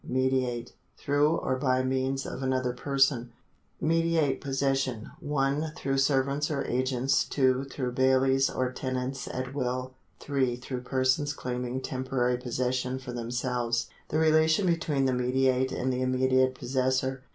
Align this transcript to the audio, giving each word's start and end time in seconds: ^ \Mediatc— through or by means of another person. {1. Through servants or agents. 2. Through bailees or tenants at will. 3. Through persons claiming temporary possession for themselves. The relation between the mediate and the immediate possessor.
^ 0.09 0.09
\Mediatc— 0.09 0.71
through 0.97 1.29
or 1.37 1.57
by 1.57 1.83
means 1.83 2.25
of 2.25 2.41
another 2.41 2.73
person. 2.73 3.31
{1. 3.79 4.39
Through 5.77 5.97
servants 5.99 6.49
or 6.49 6.65
agents. 6.65 7.23
2. 7.25 7.65
Through 7.65 7.91
bailees 7.91 8.49
or 8.49 8.71
tenants 8.71 9.27
at 9.27 9.53
will. 9.53 9.93
3. 10.19 10.55
Through 10.55 10.81
persons 10.81 11.33
claiming 11.33 11.81
temporary 11.81 12.37
possession 12.39 12.97
for 12.97 13.11
themselves. 13.13 13.91
The 14.09 14.17
relation 14.17 14.65
between 14.65 15.05
the 15.05 15.13
mediate 15.13 15.71
and 15.71 15.93
the 15.93 16.01
immediate 16.01 16.55
possessor. 16.55 17.21